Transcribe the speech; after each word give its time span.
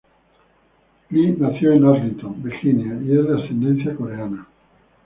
Lee 1.11 1.35
nació 1.37 1.73
en 1.73 1.85
Arlington, 1.85 2.41
Virginia 2.41 2.99
y 3.03 3.19
es 3.19 3.23
de 3.23 3.39
ascendencia 3.43 3.95
coreana. 3.95 4.47